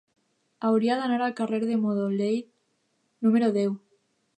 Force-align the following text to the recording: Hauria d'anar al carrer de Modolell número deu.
Hauria 0.69 0.95
d'anar 1.01 1.19
al 1.25 1.37
carrer 1.41 1.61
de 1.65 1.77
Modolell 1.85 2.43
número 3.29 3.57
deu. 3.63 3.79